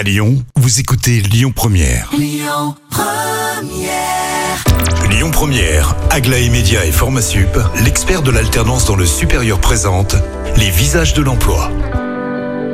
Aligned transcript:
À 0.00 0.02
Lyon, 0.02 0.42
vous 0.56 0.80
écoutez 0.80 1.20
Lyon 1.20 1.52
Première. 1.54 2.10
Lyon 2.18 2.74
Première, 5.30 5.94
Aglaé 6.08 6.48
Média 6.48 6.86
et 6.86 6.90
Formasup, 6.90 7.58
l'expert 7.84 8.22
de 8.22 8.30
l'alternance 8.30 8.86
dans 8.86 8.96
le 8.96 9.04
supérieur 9.04 9.60
présente 9.60 10.16
les 10.56 10.70
visages 10.70 11.12
de 11.12 11.20
l'emploi. 11.20 11.70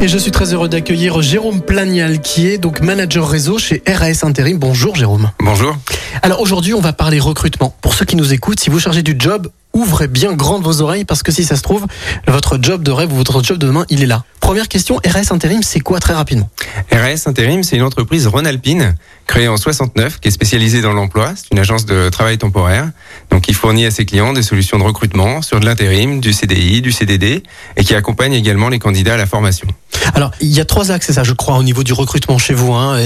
Et 0.00 0.06
je 0.06 0.16
suis 0.16 0.30
très 0.30 0.54
heureux 0.54 0.68
d'accueillir 0.68 1.20
Jérôme 1.20 1.60
Plagnal, 1.60 2.20
qui 2.20 2.46
est 2.46 2.58
donc 2.58 2.82
manager 2.82 3.28
réseau 3.28 3.58
chez 3.58 3.82
RAS 3.84 4.22
Intérim. 4.22 4.58
Bonjour 4.58 4.94
Jérôme. 4.94 5.32
Bonjour. 5.40 5.76
Alors 6.22 6.40
aujourd'hui, 6.40 6.72
on 6.72 6.80
va 6.80 6.92
parler 6.92 7.18
recrutement. 7.18 7.74
Pour 7.80 7.94
ceux 7.94 8.04
qui 8.04 8.14
nous 8.14 8.32
écoutent, 8.32 8.60
si 8.60 8.70
vous 8.70 8.78
cherchez 8.78 9.02
du 9.02 9.16
job, 9.18 9.48
ouvrez 9.72 10.06
bien 10.06 10.34
grandes 10.34 10.62
vos 10.62 10.82
oreilles 10.82 11.04
parce 11.04 11.24
que 11.24 11.32
si 11.32 11.42
ça 11.42 11.56
se 11.56 11.62
trouve, 11.62 11.84
votre 12.28 12.58
job 12.62 12.84
de 12.84 12.92
rêve 12.92 13.12
ou 13.12 13.16
votre 13.16 13.42
job 13.42 13.58
de 13.58 13.66
demain, 13.66 13.86
il 13.88 14.04
est 14.04 14.06
là. 14.06 14.22
Première 14.48 14.68
question, 14.68 14.98
RAS 15.04 15.30
Intérim, 15.30 15.62
c'est 15.62 15.80
quoi 15.80 16.00
très 16.00 16.14
rapidement? 16.14 16.48
RAS 16.90 17.24
Intérim, 17.26 17.62
c'est 17.62 17.76
une 17.76 17.82
entreprise 17.82 18.26
Rhône-Alpine 18.26 18.94
créée 19.26 19.46
en 19.46 19.58
69 19.58 20.20
qui 20.20 20.28
est 20.28 20.30
spécialisée 20.30 20.80
dans 20.80 20.94
l'emploi. 20.94 21.34
C'est 21.36 21.52
une 21.52 21.58
agence 21.58 21.84
de 21.84 22.08
travail 22.08 22.38
temporaire. 22.38 22.88
Donc, 23.30 23.46
il 23.48 23.54
fournit 23.54 23.84
à 23.84 23.90
ses 23.90 24.06
clients 24.06 24.32
des 24.32 24.42
solutions 24.42 24.78
de 24.78 24.84
recrutement 24.84 25.42
sur 25.42 25.60
de 25.60 25.66
l'intérim, 25.66 26.20
du 26.20 26.32
CDI, 26.32 26.80
du 26.80 26.92
CDD 26.92 27.42
et 27.76 27.84
qui 27.84 27.94
accompagne 27.94 28.32
également 28.32 28.70
les 28.70 28.78
candidats 28.78 29.12
à 29.12 29.16
la 29.18 29.26
formation. 29.26 29.68
Alors, 30.14 30.30
il 30.40 30.48
y 30.48 30.60
a 30.60 30.64
trois 30.64 30.90
axes, 30.92 31.08
c'est 31.08 31.12
ça, 31.12 31.24
je 31.24 31.34
crois, 31.34 31.58
au 31.58 31.62
niveau 31.62 31.82
du 31.82 31.92
recrutement 31.92 32.38
chez 32.38 32.54
vous. 32.54 32.72
Hein. 32.72 32.98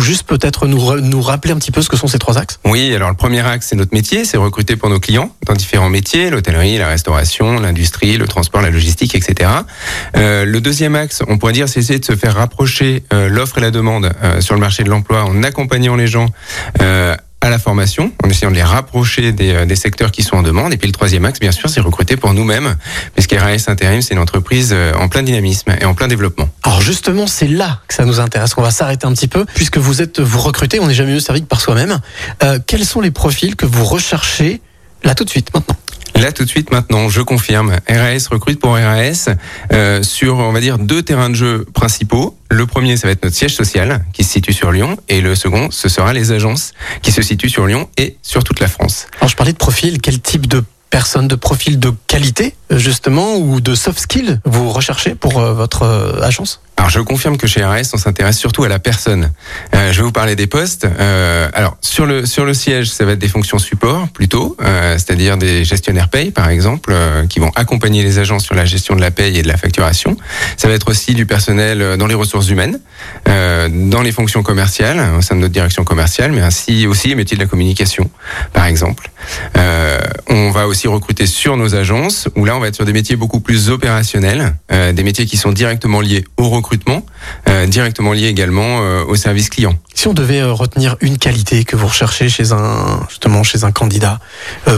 Juste 0.00 0.24
peut-être 0.24 0.66
nous, 0.66 1.00
nous 1.00 1.22
rappeler 1.22 1.52
un 1.52 1.58
petit 1.58 1.70
peu 1.70 1.80
ce 1.80 1.88
que 1.88 1.96
sont 1.96 2.08
ces 2.08 2.18
trois 2.18 2.38
axes? 2.38 2.58
Oui, 2.64 2.92
alors 2.92 3.10
le 3.10 3.14
premier 3.14 3.46
axe, 3.46 3.68
c'est 3.68 3.76
notre 3.76 3.94
métier, 3.94 4.24
c'est 4.24 4.36
recruter 4.36 4.74
pour 4.74 4.88
nos 4.88 4.98
clients 4.98 5.30
différents 5.54 5.90
métiers, 5.90 6.30
l'hôtellerie, 6.30 6.78
la 6.78 6.88
restauration, 6.88 7.60
l'industrie, 7.60 8.16
le 8.16 8.26
transport, 8.26 8.60
la 8.60 8.70
logistique, 8.70 9.14
etc. 9.14 9.50
Euh, 10.16 10.44
le 10.44 10.60
deuxième 10.60 10.94
axe, 10.94 11.22
on 11.28 11.38
pourrait 11.38 11.52
dire, 11.52 11.68
c'est 11.68 11.80
essayer 11.80 11.98
de 11.98 12.04
se 12.04 12.16
faire 12.16 12.34
rapprocher 12.34 13.02
euh, 13.12 13.28
l'offre 13.28 13.58
et 13.58 13.60
la 13.60 13.70
demande 13.70 14.12
euh, 14.22 14.40
sur 14.40 14.54
le 14.54 14.60
marché 14.60 14.84
de 14.84 14.90
l'emploi 14.90 15.24
en 15.24 15.42
accompagnant 15.42 15.96
les 15.96 16.06
gens 16.06 16.26
à 17.40 17.50
la 17.50 17.58
formation, 17.60 18.10
en 18.24 18.28
essayant 18.28 18.50
de 18.50 18.56
les 18.56 18.64
rapprocher 18.64 19.30
des, 19.30 19.76
secteurs 19.76 20.10
qui 20.10 20.24
sont 20.24 20.36
en 20.36 20.42
demande. 20.42 20.72
Et 20.72 20.76
puis 20.76 20.88
le 20.88 20.92
troisième 20.92 21.24
axe, 21.24 21.38
bien 21.38 21.52
sûr, 21.52 21.70
c'est 21.70 21.80
recruter 21.80 22.16
pour 22.16 22.34
nous-mêmes, 22.34 22.76
puisque 23.14 23.32
RAS 23.32 23.68
Intérim, 23.68 24.02
c'est 24.02 24.14
une 24.14 24.20
entreprise 24.20 24.74
en 24.98 25.08
plein 25.08 25.22
dynamisme 25.22 25.72
et 25.80 25.84
en 25.84 25.94
plein 25.94 26.08
développement. 26.08 26.48
Alors 26.64 26.80
justement, 26.80 27.28
c'est 27.28 27.46
là 27.46 27.80
que 27.86 27.94
ça 27.94 28.04
nous 28.04 28.18
intéresse. 28.18 28.54
On 28.56 28.62
va 28.62 28.72
s'arrêter 28.72 29.06
un 29.06 29.12
petit 29.12 29.28
peu, 29.28 29.44
puisque 29.54 29.78
vous 29.78 30.02
êtes, 30.02 30.18
vous 30.18 30.40
recrutez, 30.40 30.80
on 30.80 30.88
n'est 30.88 30.94
jamais 30.94 31.12
mieux 31.12 31.20
servi 31.20 31.42
que 31.42 31.46
par 31.46 31.60
soi-même. 31.60 32.00
Quels 32.66 32.84
sont 32.84 33.00
les 33.00 33.12
profils 33.12 33.54
que 33.54 33.66
vous 33.66 33.84
recherchez 33.84 34.60
là 35.04 35.14
tout 35.14 35.24
de 35.24 35.30
suite, 35.30 35.52
maintenant 35.54 35.76
Là, 36.18 36.32
tout 36.32 36.44
de 36.44 36.48
suite, 36.48 36.72
maintenant, 36.72 37.08
je 37.08 37.22
confirme. 37.22 37.76
RAS 37.88 38.26
recrute 38.28 38.58
pour 38.58 38.72
RAS 38.72 39.28
euh, 39.72 40.02
sur, 40.02 40.38
on 40.38 40.50
va 40.50 40.58
dire, 40.58 40.78
deux 40.78 41.00
terrains 41.02 41.30
de 41.30 41.36
jeu 41.36 41.64
principaux. 41.74 42.36
Le 42.50 42.66
premier, 42.66 42.96
ça 42.96 43.06
va 43.06 43.12
être 43.12 43.22
notre 43.22 43.36
siège 43.36 43.54
social 43.54 44.04
qui 44.12 44.24
se 44.24 44.32
situe 44.32 44.52
sur 44.52 44.72
Lyon. 44.72 44.96
Et 45.08 45.20
le 45.20 45.36
second, 45.36 45.70
ce 45.70 45.88
sera 45.88 46.12
les 46.12 46.32
agences 46.32 46.72
qui 47.02 47.12
se 47.12 47.22
situent 47.22 47.50
sur 47.50 47.66
Lyon 47.66 47.88
et 47.98 48.16
sur 48.22 48.42
toute 48.42 48.58
la 48.58 48.66
France. 48.66 49.06
Alors 49.20 49.28
je 49.28 49.36
parlais 49.36 49.52
de 49.52 49.58
profil, 49.58 50.00
quel 50.00 50.20
type 50.20 50.48
de 50.48 50.64
personnes, 50.90 51.28
de 51.28 51.36
profil 51.36 51.78
de 51.78 51.92
qualité, 52.08 52.54
euh, 52.72 52.78
justement, 52.78 53.36
ou 53.36 53.60
de 53.60 53.74
soft 53.74 54.00
skills 54.00 54.40
vous 54.44 54.70
recherchez 54.70 55.14
pour 55.14 55.38
euh, 55.38 55.52
votre 55.52 55.82
euh, 55.82 56.20
agence? 56.22 56.60
Alors, 56.88 57.00
je 57.00 57.04
confirme 57.04 57.36
que 57.36 57.46
chez 57.46 57.62
RAS, 57.62 57.90
on 57.92 57.98
s'intéresse 57.98 58.38
surtout 58.38 58.64
à 58.64 58.68
la 58.68 58.78
personne. 58.78 59.30
Euh, 59.74 59.92
je 59.92 59.98
vais 59.98 60.04
vous 60.04 60.10
parler 60.10 60.36
des 60.36 60.46
postes. 60.46 60.86
Euh, 60.86 61.50
alors, 61.52 61.76
sur 61.82 62.06
le 62.06 62.24
sur 62.24 62.46
le 62.46 62.54
siège, 62.54 62.88
ça 62.88 63.04
va 63.04 63.12
être 63.12 63.18
des 63.18 63.28
fonctions 63.28 63.58
support 63.58 64.08
plutôt, 64.08 64.56
euh, 64.62 64.94
c'est-à-dire 64.94 65.36
des 65.36 65.64
gestionnaires 65.64 66.08
paye, 66.08 66.30
par 66.30 66.48
exemple, 66.48 66.90
euh, 66.92 67.26
qui 67.26 67.40
vont 67.40 67.50
accompagner 67.56 68.02
les 68.02 68.18
agents 68.18 68.38
sur 68.38 68.54
la 68.54 68.64
gestion 68.64 68.96
de 68.96 69.02
la 69.02 69.10
paye 69.10 69.36
et 69.36 69.42
de 69.42 69.48
la 69.48 69.58
facturation. 69.58 70.16
Ça 70.56 70.68
va 70.68 70.74
être 70.74 70.88
aussi 70.88 71.12
du 71.12 71.26
personnel 71.26 71.82
euh, 71.82 71.96
dans 71.98 72.06
les 72.06 72.14
ressources 72.14 72.48
humaines, 72.48 72.80
euh, 73.28 73.68
dans 73.70 74.00
les 74.00 74.12
fonctions 74.12 74.42
commerciales, 74.42 74.98
au 75.18 75.20
sein 75.20 75.34
de 75.34 75.40
notre 75.40 75.52
direction 75.52 75.84
commerciale, 75.84 76.32
mais 76.32 76.40
ainsi 76.40 76.86
aussi 76.86 77.08
les 77.08 77.16
métiers 77.16 77.36
de 77.36 77.42
la 77.42 77.48
communication, 77.48 78.10
par 78.54 78.64
exemple. 78.64 79.10
On 80.30 80.50
va 80.52 80.66
aussi 80.68 80.88
recruter 80.88 81.26
sur 81.26 81.56
nos 81.56 81.74
agences, 81.74 82.28
où 82.36 82.44
là, 82.44 82.56
on 82.56 82.60
va 82.60 82.68
être 82.68 82.76
sur 82.76 82.84
des 82.84 82.92
métiers 82.92 83.16
beaucoup 83.16 83.40
plus 83.40 83.68
opérationnels, 83.68 84.54
des 84.70 85.02
métiers 85.02 85.26
qui 85.26 85.36
sont 85.36 85.52
directement 85.52 86.00
liés 86.00 86.24
au 86.36 86.48
recrutement, 86.48 86.77
euh, 87.48 87.66
directement 87.66 88.12
liés 88.12 88.26
également 88.26 88.80
euh, 88.80 89.04
au 89.04 89.16
service 89.16 89.48
client. 89.48 89.74
Si 89.94 90.08
on 90.08 90.14
devait 90.14 90.40
euh, 90.40 90.52
retenir 90.52 90.96
une 91.00 91.18
qualité 91.18 91.64
que 91.64 91.76
vous 91.76 91.86
recherchez 91.86 92.28
chez 92.28 92.52
un 92.52 93.00
justement 93.08 93.42
chez 93.42 93.64
un 93.64 93.72
candidat 93.72 94.20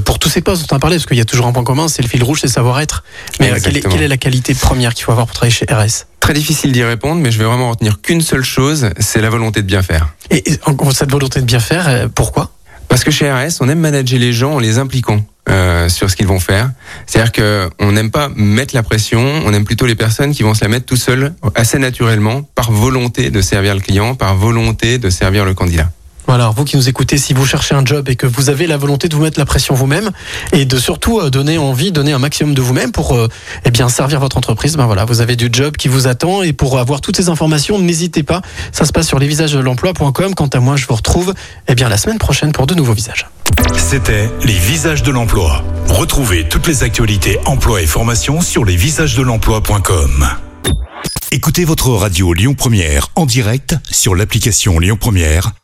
pour 0.05 0.19
tous 0.19 0.29
ces 0.29 0.41
postes 0.41 0.63
dont 0.63 0.75
on 0.75 0.77
a 0.77 0.81
parlé, 0.81 0.97
parce 0.97 1.07
qu'il 1.07 1.17
y 1.17 1.21
a 1.21 1.25
toujours 1.25 1.47
un 1.47 1.53
point 1.53 1.65
commun, 1.65 1.89
c'est 1.89 2.03
le 2.03 2.09
fil 2.09 2.23
rouge, 2.23 2.41
c'est 2.41 2.49
savoir-être. 2.49 3.05
Mais 3.41 3.53
quelle 3.61 3.77
est, 3.77 3.81
quelle 3.81 4.03
est 4.03 4.09
la 4.09 4.17
qualité 4.17 4.55
première 4.55 4.95
qu'il 4.95 5.05
faut 5.05 5.13
avoir 5.13 5.27
pour 5.27 5.35
travailler 5.35 5.55
chez 5.55 5.67
RS 5.67 6.07
Très 6.21 6.35
difficile 6.35 6.73
d'y 6.73 6.85
répondre, 6.85 7.21
mais 7.21 7.31
je 7.31 7.39
vais 7.39 7.45
vraiment 7.45 7.71
retenir 7.71 8.01
qu'une 8.01 8.21
seule 8.21 8.45
chose, 8.45 8.91
c'est 8.99 9.21
la 9.21 9.31
volonté 9.31 9.63
de 9.63 9.67
bien 9.67 9.83
faire. 9.83 10.09
Et, 10.31 10.45
cette 10.93 11.11
volonté 11.11 11.41
de 11.41 11.47
bien 11.47 11.61
faire, 11.61 12.09
pourquoi? 12.15 12.51
Parce 12.91 13.05
que 13.05 13.13
chez 13.13 13.31
RS, 13.31 13.61
on 13.61 13.69
aime 13.69 13.79
manager 13.79 14.19
les 14.19 14.33
gens 14.33 14.55
en 14.55 14.59
les 14.59 14.79
impliquant 14.79 15.25
euh, 15.49 15.89
sur 15.89 16.11
ce 16.11 16.17
qu'ils 16.17 16.27
vont 16.27 16.41
faire. 16.41 16.73
C'est-à-dire 17.07 17.31
que 17.31 17.71
on 17.79 17.93
n'aime 17.93 18.11
pas 18.11 18.29
mettre 18.35 18.75
la 18.75 18.83
pression, 18.83 19.21
on 19.47 19.55
aime 19.55 19.65
plutôt 19.65 19.87
les 19.87 19.95
personnes 19.95 20.35
qui 20.35 20.43
vont 20.43 20.55
se 20.55 20.65
la 20.65 20.69
mettre 20.69 20.87
tout 20.87 20.97
seuls, 20.97 21.33
assez 21.55 21.79
naturellement, 21.79 22.43
par 22.43 22.73
volonté 22.73 23.31
de 23.31 23.41
servir 23.41 23.75
le 23.75 23.81
client, 23.81 24.17
par 24.17 24.35
volonté 24.35 24.99
de 24.99 25.09
servir 25.09 25.45
le 25.45 25.55
candidat. 25.55 25.89
Voilà, 26.31 26.53
vous 26.55 26.65
qui 26.65 26.77
nous 26.77 26.89
écoutez, 26.89 27.19
si 27.19 27.33
vous 27.33 27.45
cherchez 27.45 27.75
un 27.75 27.85
job 27.85 28.09
et 28.09 28.15
que 28.15 28.25
vous 28.25 28.51
avez 28.51 28.69
la 28.69 28.77
volonté 28.77 29.09
de 29.09 29.17
vous 29.17 29.23
mettre 29.23 29.37
la 29.37 29.45
pression 29.45 29.75
vous-même 29.75 30.13
et 30.53 30.65
de 30.65 30.79
surtout 30.79 31.19
euh, 31.19 31.29
donner 31.29 31.59
envie, 31.59 31.91
donner 31.91 32.13
un 32.13 32.21
maximum 32.21 32.55
de 32.55 32.63
vous-même 32.63 32.93
pour 32.93 33.17
euh, 33.17 33.27
eh 33.65 33.73
bien 33.73 33.89
servir 33.89 34.21
votre 34.21 34.37
entreprise, 34.37 34.77
ben 34.77 34.87
voilà, 34.87 35.05
vous 35.05 35.21
avez 35.21 35.35
du 35.35 35.49
job 35.51 35.77
qui 35.77 35.89
vous 35.89 36.07
attend 36.07 36.45
et 36.45 36.53
pour 36.53 36.79
avoir 36.79 37.01
toutes 37.01 37.17
ces 37.17 37.31
informations, 37.31 37.81
n'hésitez 37.81 38.23
pas, 38.23 38.43
ça 38.71 38.85
se 38.85 38.93
passe 38.93 39.09
sur 39.09 39.19
lesvisagesdelemploi.com. 39.19 40.37
Quant 40.37 40.47
à 40.47 40.61
moi, 40.61 40.77
je 40.77 40.87
vous 40.87 40.95
retrouve 40.95 41.35
eh 41.67 41.75
bien 41.75 41.89
la 41.89 41.97
semaine 41.97 42.19
prochaine 42.19 42.53
pour 42.53 42.69
de 42.69 42.77
nouveaux 42.77 42.95
visages. 42.95 43.27
C'était 43.77 44.31
les 44.45 44.53
visages 44.53 45.03
de 45.03 45.11
l'emploi. 45.11 45.65
Retrouvez 45.89 46.49
toutes 46.49 46.69
les 46.69 46.85
actualités 46.85 47.41
emploi 47.45 47.83
et 47.83 47.87
formation 47.87 48.41
sur 48.41 48.65
lesvisagesdelemploi.com. 48.65 50.29
Écoutez 51.33 51.65
votre 51.65 51.91
radio 51.91 52.33
Lyon 52.33 52.55
Première 52.55 53.09
en 53.17 53.27
direct 53.27 53.75
sur 53.91 54.15
l'application 54.15 54.79
Lyon 54.79 54.97
Première, 54.97 55.51